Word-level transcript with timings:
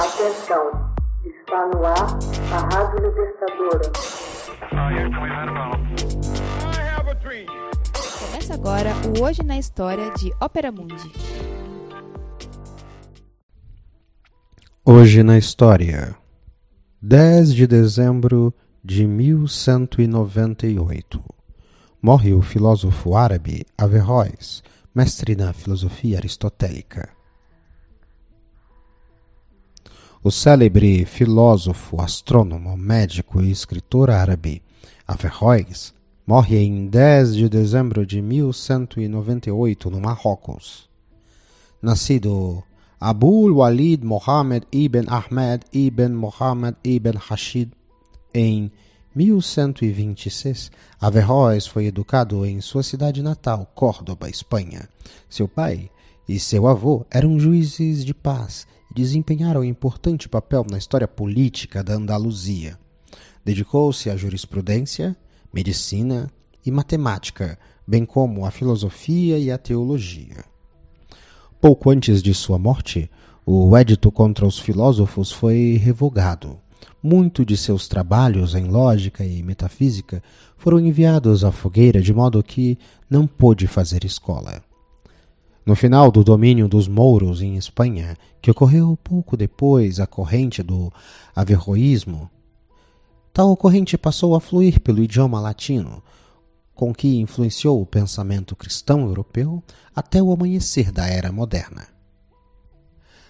Atenção, 0.00 0.64
está 1.26 1.68
no 1.74 1.84
ar 1.84 2.16
a 2.54 2.58
Rádio 2.74 3.06
Libertadora. 3.06 3.92
Começa 8.18 8.54
agora 8.54 8.94
o 9.06 9.22
Hoje 9.22 9.42
na 9.42 9.58
História 9.58 10.10
de 10.12 10.32
Ópera 10.40 10.72
Mundi. 10.72 11.12
Hoje 14.86 15.22
na 15.22 15.36
História, 15.36 16.16
10 17.02 17.52
de 17.52 17.66
dezembro 17.66 18.54
de 18.82 19.06
1198. 19.06 21.22
Morre 22.00 22.32
o 22.32 22.40
filósofo 22.40 23.14
árabe 23.14 23.66
Averroes, 23.76 24.62
mestre 24.94 25.36
na 25.36 25.52
filosofia 25.52 26.16
aristotélica. 26.16 27.19
O 30.22 30.30
célebre 30.30 31.06
filósofo, 31.06 31.98
astrônomo, 31.98 32.76
médico 32.76 33.40
e 33.40 33.50
escritor 33.50 34.10
árabe 34.10 34.62
Averroes 35.08 35.94
morre 36.26 36.58
em 36.58 36.88
10 36.88 37.36
de 37.36 37.48
dezembro 37.48 38.04
de 38.04 38.20
1198 38.20 39.88
no 39.88 39.98
Marrocos. 39.98 40.90
Nascido 41.80 42.62
Abul 43.00 43.56
Walid 43.56 44.04
Mohammed 44.04 44.66
ibn 44.70 45.06
Ahmed 45.08 45.64
ibn 45.72 46.12
Mohammed 46.12 46.76
ibn 46.84 47.16
Rashid 47.16 47.70
em 48.34 48.70
1126, 49.14 50.70
Averroes 51.00 51.66
foi 51.66 51.86
educado 51.86 52.44
em 52.44 52.60
sua 52.60 52.82
cidade 52.82 53.22
natal, 53.22 53.72
Córdoba, 53.74 54.28
Espanha. 54.28 54.86
Seu 55.30 55.48
pai 55.48 55.90
e 56.28 56.38
seu 56.38 56.66
avô 56.66 57.06
eram 57.10 57.40
juízes 57.40 58.04
de 58.04 58.12
paz 58.12 58.66
desempenharam 58.94 59.64
importante 59.64 60.28
papel 60.28 60.66
na 60.70 60.78
história 60.78 61.06
política 61.06 61.82
da 61.82 61.94
Andaluzia. 61.94 62.78
Dedicou-se 63.44 64.10
à 64.10 64.16
jurisprudência, 64.16 65.16
medicina 65.52 66.30
e 66.64 66.70
matemática, 66.70 67.58
bem 67.86 68.04
como 68.04 68.44
à 68.44 68.50
filosofia 68.50 69.38
e 69.38 69.50
à 69.50 69.56
teologia. 69.56 70.44
Pouco 71.60 71.90
antes 71.90 72.22
de 72.22 72.34
sua 72.34 72.58
morte, 72.58 73.10
o 73.44 73.76
edito 73.76 74.10
contra 74.10 74.46
os 74.46 74.58
filósofos 74.58 75.32
foi 75.32 75.80
revogado. 75.82 76.58
Muito 77.02 77.44
de 77.44 77.56
seus 77.56 77.88
trabalhos 77.88 78.54
em 78.54 78.64
lógica 78.64 79.24
e 79.24 79.42
metafísica 79.42 80.22
foram 80.56 80.78
enviados 80.78 81.44
à 81.44 81.50
fogueira 81.50 82.00
de 82.00 82.12
modo 82.12 82.42
que 82.42 82.78
não 83.08 83.26
pôde 83.26 83.66
fazer 83.66 84.04
escola. 84.04 84.62
No 85.64 85.76
final 85.76 86.10
do 86.10 86.24
domínio 86.24 86.66
dos 86.66 86.88
mouros 86.88 87.42
em 87.42 87.56
Espanha, 87.56 88.16
que 88.40 88.50
ocorreu 88.50 88.98
pouco 89.02 89.36
depois 89.36 90.00
a 90.00 90.06
corrente 90.06 90.62
do 90.62 90.92
averroísmo, 91.34 92.30
tal 93.32 93.56
corrente 93.56 93.98
passou 93.98 94.34
a 94.34 94.40
fluir 94.40 94.80
pelo 94.80 95.02
idioma 95.02 95.40
latino, 95.40 96.02
com 96.74 96.94
que 96.94 97.20
influenciou 97.20 97.80
o 97.80 97.86
pensamento 97.86 98.56
cristão 98.56 99.00
europeu 99.06 99.62
até 99.94 100.22
o 100.22 100.32
amanhecer 100.32 100.90
da 100.90 101.06
era 101.06 101.30
moderna. 101.30 101.86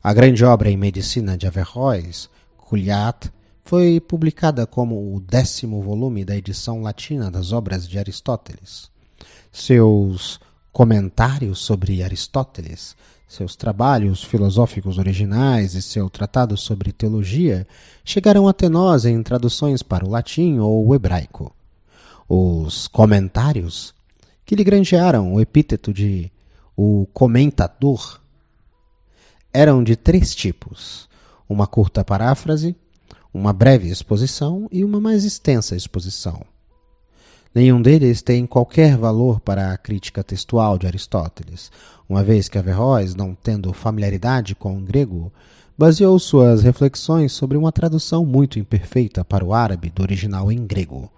A 0.00 0.12
grande 0.12 0.44
obra 0.44 0.70
em 0.70 0.76
medicina 0.76 1.36
de 1.36 1.46
Averroes, 1.46 2.30
Culiat, 2.56 3.32
foi 3.64 4.00
publicada 4.00 4.66
como 4.66 5.14
o 5.14 5.20
décimo 5.20 5.82
volume 5.82 6.24
da 6.24 6.36
edição 6.36 6.82
latina 6.82 7.30
das 7.30 7.52
obras 7.52 7.88
de 7.88 7.98
Aristóteles. 7.98 8.90
Seus 9.52 10.40
comentários 10.72 11.58
sobre 11.58 12.02
Aristóteles, 12.02 12.96
seus 13.28 13.54
trabalhos 13.54 14.24
filosóficos 14.24 14.98
originais 14.98 15.74
e 15.74 15.82
seu 15.82 16.08
tratado 16.08 16.56
sobre 16.56 16.92
teologia 16.92 17.66
chegaram 18.04 18.48
até 18.48 18.68
nós 18.68 19.04
em 19.04 19.22
traduções 19.22 19.82
para 19.82 20.04
o 20.04 20.10
latim 20.10 20.58
ou 20.58 20.86
o 20.86 20.94
hebraico. 20.94 21.54
Os 22.28 22.88
comentários, 22.88 23.94
que 24.44 24.54
lhe 24.54 24.64
granjearam 24.64 25.34
o 25.34 25.40
epíteto 25.40 25.92
de 25.92 26.30
o 26.76 27.06
comentador, 27.12 28.20
eram 29.52 29.84
de 29.84 29.94
três 29.94 30.34
tipos: 30.34 31.08
uma 31.48 31.66
curta 31.66 32.02
paráfrase, 32.02 32.74
uma 33.32 33.52
breve 33.52 33.88
exposição 33.88 34.68
e 34.72 34.84
uma 34.84 35.00
mais 35.00 35.24
extensa 35.24 35.76
exposição. 35.76 36.44
Nenhum 37.54 37.82
deles 37.82 38.22
tem 38.22 38.46
qualquer 38.46 38.96
valor 38.96 39.38
para 39.38 39.72
a 39.72 39.76
crítica 39.76 40.24
textual 40.24 40.78
de 40.78 40.86
Aristóteles, 40.86 41.70
uma 42.08 42.24
vez 42.24 42.48
que 42.48 42.56
Averroes, 42.56 43.14
não 43.14 43.34
tendo 43.34 43.72
familiaridade 43.74 44.54
com 44.54 44.78
o 44.78 44.80
grego, 44.80 45.30
baseou 45.76 46.18
suas 46.18 46.62
reflexões 46.62 47.32
sobre 47.32 47.58
uma 47.58 47.70
tradução 47.70 48.24
muito 48.24 48.58
imperfeita 48.58 49.22
para 49.24 49.44
o 49.44 49.52
árabe 49.52 49.90
do 49.90 50.02
original 50.02 50.50
em 50.50 50.66
grego. 50.66 51.10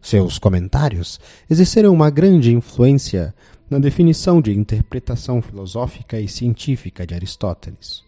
Seus 0.00 0.38
comentários 0.38 1.20
exerceram 1.48 1.92
uma 1.92 2.08
grande 2.08 2.54
influência 2.54 3.34
na 3.68 3.78
definição 3.78 4.40
de 4.40 4.56
interpretação 4.56 5.42
filosófica 5.42 6.18
e 6.18 6.26
científica 6.26 7.06
de 7.06 7.14
Aristóteles. 7.14 8.02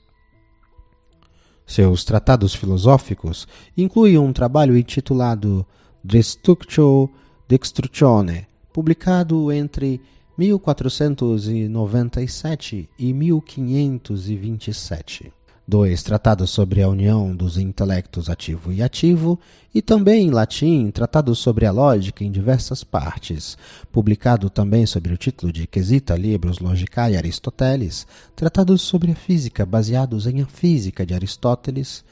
Seus 1.67 2.03
tratados 2.03 2.55
filosóficos 2.55 3.47
incluem 3.77 4.19
um 4.19 4.33
trabalho 4.33 4.77
intitulado 4.77 5.67
De 6.03 6.19
Structio 6.19 7.11
Dextrutione, 7.53 8.49
publicado 8.73 9.53
entre 9.53 10.01
1497 10.39 12.89
e 12.99 13.13
1527. 13.13 15.31
Dois 15.69 16.03
tratados 16.03 16.49
sobre 16.49 16.81
a 16.81 16.89
união 16.89 17.37
dos 17.37 17.59
intelectos 17.59 18.31
ativo 18.31 18.73
e 18.73 18.83
ativo, 18.83 19.39
e 19.75 19.83
também 19.83 20.29
em 20.29 20.31
latim 20.31 20.91
tratados 20.91 21.41
sobre 21.41 21.67
a 21.67 21.71
lógica 21.71 22.25
em 22.25 22.31
diversas 22.31 22.83
partes, 22.83 23.59
publicado 23.93 24.49
também 24.49 24.87
sob 24.87 25.13
o 25.13 25.17
título 25.19 25.53
de 25.53 25.67
Quesita 25.67 26.17
Libros 26.17 26.59
Logicae 26.59 27.19
Aristoteles, 27.19 28.07
tratados 28.35 28.81
sobre 28.81 29.13
a 29.13 29.15
física 29.15 29.67
baseados 29.67 30.27
em 30.27 30.41
A 30.41 30.47
Física 30.47 31.05
de 31.05 31.13
Aristóteles, 31.13 32.03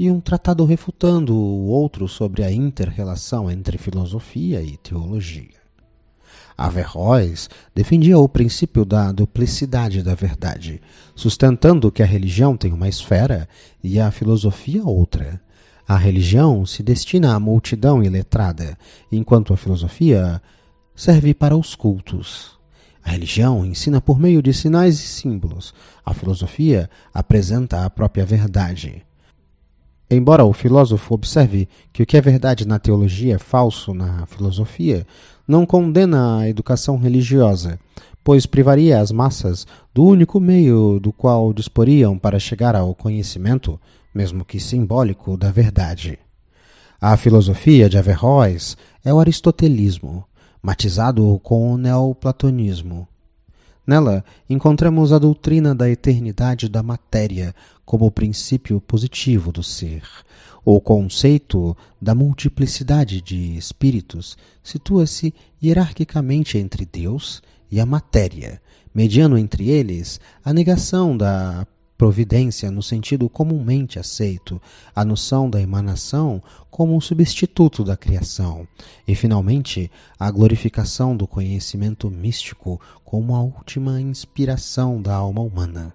e 0.00 0.10
um 0.10 0.18
tratado 0.18 0.64
refutando 0.64 1.36
o 1.36 1.66
outro 1.66 2.08
sobre 2.08 2.42
a 2.42 2.50
inter-relação 2.50 3.50
entre 3.50 3.76
filosofia 3.76 4.62
e 4.62 4.78
teologia. 4.78 5.60
Averroes 6.56 7.50
defendia 7.74 8.18
o 8.18 8.26
princípio 8.26 8.86
da 8.86 9.12
duplicidade 9.12 10.02
da 10.02 10.14
verdade, 10.14 10.80
sustentando 11.14 11.92
que 11.92 12.02
a 12.02 12.06
religião 12.06 12.56
tem 12.56 12.72
uma 12.72 12.88
esfera 12.88 13.46
e 13.84 14.00
a 14.00 14.10
filosofia 14.10 14.82
outra. 14.82 15.38
A 15.86 15.98
religião 15.98 16.64
se 16.64 16.82
destina 16.82 17.34
à 17.34 17.38
multidão 17.38 18.02
iletrada, 18.02 18.78
enquanto 19.12 19.52
a 19.52 19.56
filosofia 19.58 20.40
serve 20.96 21.34
para 21.34 21.54
os 21.54 21.74
cultos. 21.74 22.58
A 23.04 23.10
religião 23.10 23.66
ensina 23.66 24.00
por 24.00 24.18
meio 24.18 24.40
de 24.40 24.54
sinais 24.54 24.94
e 24.94 25.06
símbolos. 25.06 25.74
A 26.02 26.14
filosofia 26.14 26.88
apresenta 27.12 27.84
a 27.84 27.90
própria 27.90 28.24
verdade. 28.24 29.04
Embora 30.12 30.44
o 30.44 30.52
filósofo 30.52 31.14
observe 31.14 31.68
que 31.92 32.02
o 32.02 32.06
que 32.06 32.16
é 32.16 32.20
verdade 32.20 32.66
na 32.66 32.80
teologia 32.80 33.36
é 33.36 33.38
falso 33.38 33.94
na 33.94 34.26
filosofia, 34.26 35.06
não 35.46 35.64
condena 35.64 36.38
a 36.38 36.48
educação 36.48 36.96
religiosa, 36.96 37.78
pois 38.24 38.44
privaria 38.44 39.00
as 39.00 39.12
massas 39.12 39.64
do 39.94 40.04
único 40.04 40.40
meio 40.40 40.98
do 40.98 41.12
qual 41.12 41.52
disporiam 41.52 42.18
para 42.18 42.40
chegar 42.40 42.74
ao 42.74 42.92
conhecimento, 42.92 43.80
mesmo 44.12 44.44
que 44.44 44.58
simbólico, 44.58 45.36
da 45.36 45.52
verdade. 45.52 46.18
A 47.00 47.16
filosofia 47.16 47.88
de 47.88 47.96
Averroes 47.96 48.76
é 49.04 49.14
o 49.14 49.20
aristotelismo, 49.20 50.24
matizado 50.60 51.40
com 51.44 51.72
o 51.72 51.78
neoplatonismo. 51.78 53.06
Nela 53.90 54.24
encontramos 54.48 55.12
a 55.12 55.18
doutrina 55.18 55.74
da 55.74 55.90
eternidade 55.90 56.68
da 56.68 56.80
matéria 56.80 57.52
como 57.84 58.08
princípio 58.08 58.80
positivo 58.80 59.50
do 59.50 59.64
ser. 59.64 60.04
O 60.64 60.80
conceito 60.80 61.76
da 62.00 62.14
multiplicidade 62.14 63.20
de 63.20 63.56
espíritos 63.56 64.38
situa-se 64.62 65.34
hierarquicamente 65.60 66.56
entre 66.56 66.86
Deus 66.86 67.42
e 67.68 67.80
a 67.80 67.84
matéria, 67.84 68.62
mediando 68.94 69.36
entre 69.36 69.68
eles 69.68 70.20
a 70.44 70.52
negação 70.52 71.16
da 71.16 71.66
providência 72.00 72.70
no 72.70 72.82
sentido 72.82 73.28
comumente 73.28 73.98
aceito, 73.98 74.58
a 74.96 75.04
noção 75.04 75.50
da 75.50 75.60
emanação 75.60 76.42
como 76.70 76.96
um 76.96 77.00
substituto 77.00 77.84
da 77.84 77.94
criação, 77.94 78.66
e 79.06 79.14
finalmente 79.14 79.90
a 80.18 80.30
glorificação 80.30 81.14
do 81.14 81.26
conhecimento 81.26 82.10
místico 82.10 82.80
como 83.04 83.36
a 83.36 83.42
última 83.42 84.00
inspiração 84.00 85.02
da 85.02 85.14
alma 85.14 85.42
humana. 85.42 85.92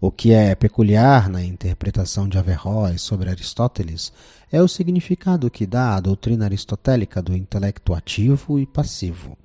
O 0.00 0.10
que 0.10 0.32
é 0.32 0.54
peculiar 0.54 1.28
na 1.28 1.44
interpretação 1.44 2.26
de 2.26 2.38
Averroes 2.38 3.02
sobre 3.02 3.28
Aristóteles 3.28 4.10
é 4.50 4.62
o 4.62 4.68
significado 4.68 5.50
que 5.50 5.66
dá 5.66 5.96
à 5.96 6.00
doutrina 6.00 6.46
aristotélica 6.46 7.20
do 7.20 7.36
intelecto 7.36 7.92
ativo 7.92 8.58
e 8.58 8.64
passivo. 8.64 9.36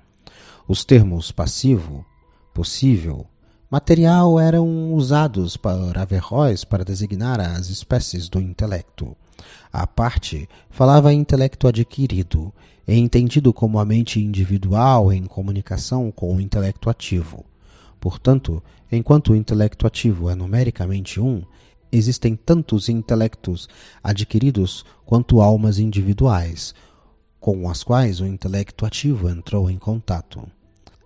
Os 0.66 0.82
termos 0.82 1.30
passivo, 1.30 2.06
possível, 2.54 3.26
material 3.70 4.38
eram 4.38 4.92
usados 4.92 5.56
por 5.56 5.96
Averroes 5.96 6.64
para 6.64 6.84
designar 6.84 7.40
as 7.40 7.68
espécies 7.68 8.28
do 8.28 8.40
intelecto. 8.40 9.16
A 9.72 9.86
parte 9.86 10.48
falava 10.70 11.12
intelecto 11.12 11.66
adquirido, 11.66 12.52
entendido 12.86 13.52
como 13.52 13.78
a 13.78 13.84
mente 13.84 14.20
individual 14.20 15.12
em 15.12 15.24
comunicação 15.24 16.10
com 16.10 16.36
o 16.36 16.40
intelecto 16.40 16.88
ativo. 16.90 17.44
Portanto, 17.98 18.62
enquanto 18.92 19.32
o 19.32 19.36
intelecto 19.36 19.86
ativo 19.86 20.28
é 20.28 20.34
numericamente 20.34 21.18
um, 21.20 21.42
existem 21.90 22.36
tantos 22.36 22.88
intelectos 22.88 23.68
adquiridos 24.02 24.84
quanto 25.06 25.40
almas 25.40 25.78
individuais, 25.78 26.74
com 27.40 27.68
as 27.68 27.82
quais 27.82 28.20
o 28.20 28.26
intelecto 28.26 28.84
ativo 28.84 29.28
entrou 29.28 29.70
em 29.70 29.78
contato. 29.78 30.46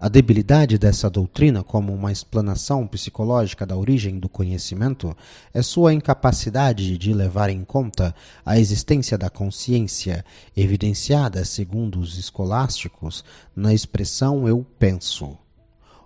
A 0.01 0.09
debilidade 0.09 0.79
dessa 0.79 1.11
doutrina, 1.11 1.65
como 1.65 1.93
uma 1.93 2.13
explanação 2.13 2.87
psicológica 2.87 3.67
da 3.67 3.77
origem 3.77 4.21
do 4.21 4.29
conhecimento, 4.29 5.17
é 5.53 5.61
sua 5.61 5.93
incapacidade 5.93 6.97
de 6.97 7.13
levar 7.13 7.51
em 7.51 7.65
conta 7.65 8.15
a 8.47 8.61
existência 8.61 9.19
da 9.19 9.29
consciência, 9.29 10.25
evidenciada, 10.57 11.45
segundo 11.45 11.99
os 11.99 12.17
escolásticos, 12.17 13.25
na 13.57 13.75
expressão 13.75 14.47
eu 14.47 14.65
penso. 14.79 15.37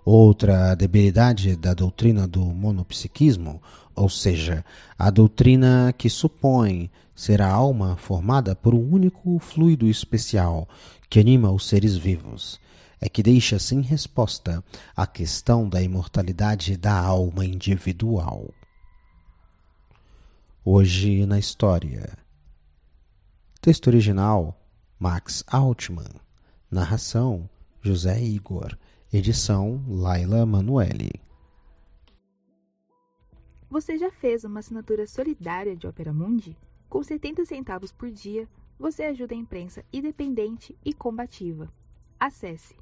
Outra 0.03 0.73
debilidade 0.73 1.55
da 1.55 1.75
doutrina 1.75 2.27
do 2.27 2.43
monopsiquismo, 2.43 3.61
ou 3.95 4.09
seja, 4.09 4.65
a 4.97 5.11
doutrina 5.11 5.93
que 5.95 6.09
supõe 6.09 6.89
ser 7.15 7.43
a 7.43 7.47
alma 7.47 7.95
formada 7.95 8.55
por 8.55 8.73
um 8.73 8.91
único 8.91 9.37
fluido 9.37 9.87
especial 9.87 10.67
que 11.07 11.19
anima 11.19 11.51
os 11.51 11.67
seres 11.67 11.95
vivos, 11.95 12.59
é 13.03 13.09
que 13.09 13.21
deixa 13.21 13.59
sem 13.59 13.81
resposta 13.81 14.63
a 14.95 15.05
questão 15.05 15.67
da 15.67 15.81
imortalidade 15.81 16.77
da 16.77 16.97
alma 16.97 17.45
individual. 17.45 18.49
Hoje 20.63 21.25
na 21.25 21.37
história. 21.37 22.17
Texto 23.59 23.87
original: 23.87 24.57
Max 24.97 25.43
Altman. 25.47 26.13
Narração: 26.71 27.49
José 27.81 28.23
Igor. 28.23 28.77
Edição 29.11 29.83
Laila 29.85 30.45
Manuelle. 30.45 31.11
Você 33.69 33.97
já 33.97 34.11
fez 34.11 34.45
uma 34.45 34.61
assinatura 34.61 35.05
solidária 35.07 35.75
de 35.75 35.85
Opera 35.85 36.13
Mundi? 36.13 36.55
Com 36.87 37.03
70 37.03 37.43
centavos 37.43 37.91
por 37.91 38.09
dia, 38.09 38.47
você 38.79 39.03
ajuda 39.03 39.35
a 39.35 39.37
imprensa 39.37 39.83
independente 39.91 40.73
e 40.85 40.93
combativa. 40.93 41.69
Acesse 42.17 42.81